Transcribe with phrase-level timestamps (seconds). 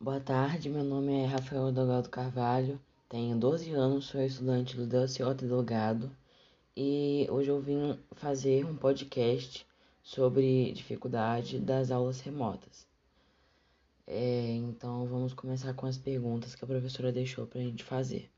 [0.00, 5.44] Boa tarde, meu nome é Rafael Delgado Carvalho, tenho 12 anos, sou estudante do Delciota
[5.44, 6.08] Delgado
[6.76, 9.66] e hoje eu vim fazer um podcast
[10.00, 12.86] sobre dificuldade das aulas remotas.
[14.06, 18.30] É, então vamos começar com as perguntas que a professora deixou para a gente fazer.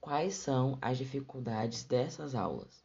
[0.00, 2.82] Quais são as dificuldades dessas aulas?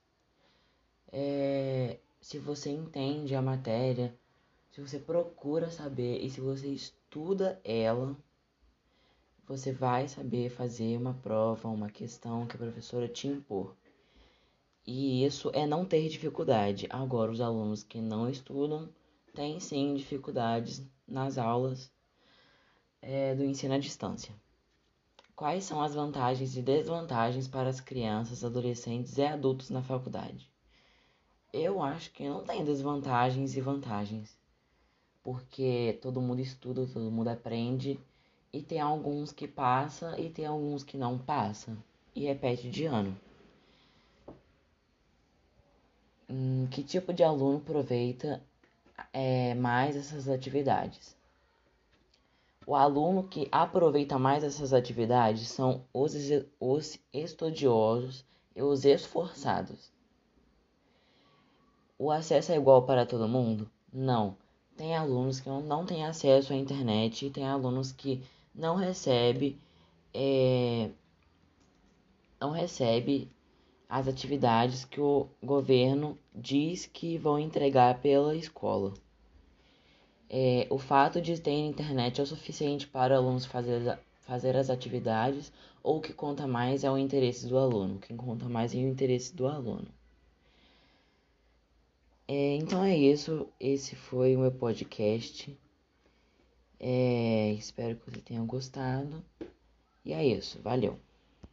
[1.12, 4.16] É, se você entende a matéria,
[4.76, 8.14] se você procura saber e se você estuda ela,
[9.48, 13.74] você vai saber fazer uma prova, uma questão que a professora te impor.
[14.86, 16.88] E isso é não ter dificuldade.
[16.90, 18.90] Agora, os alunos que não estudam
[19.34, 21.90] têm sim dificuldades nas aulas
[23.02, 24.36] é, do ensino à distância.
[25.38, 30.52] Quais são as vantagens e desvantagens para as crianças, adolescentes e adultos na faculdade?
[31.54, 34.38] Eu acho que não tem desvantagens e vantagens
[35.26, 38.00] porque todo mundo estuda, todo mundo aprende,
[38.54, 41.76] e tem alguns que passa e tem alguns que não passa
[42.16, 43.18] e repete de ano.
[46.30, 48.40] Hum, que tipo de aluno aproveita
[49.12, 51.18] é, mais essas atividades?
[52.68, 56.14] O aluno que aproveita mais essas atividades são os,
[56.60, 58.24] os estudiosos
[58.56, 59.92] e os esforçados.
[61.98, 63.68] O acesso é igual para todo mundo?
[63.92, 64.38] Não
[64.78, 68.22] tem alunos que não têm acesso à internet, tem alunos que
[68.54, 69.60] não recebe,
[70.14, 70.90] é,
[72.40, 73.32] não recebe
[73.88, 78.94] as atividades que o governo diz que vão entregar pela escola.
[80.30, 85.54] É, o fato de ter internet é o suficiente para alunos fazer, fazer as atividades
[85.84, 88.00] ou o que conta mais é o interesse do aluno.
[88.00, 89.88] Quem conta mais é o interesse do aluno.
[92.28, 93.48] É, então é isso.
[93.60, 95.58] Esse foi o meu podcast.
[96.80, 99.24] É, espero que você tenha gostado.
[100.04, 100.60] E é isso.
[100.62, 101.00] Valeu.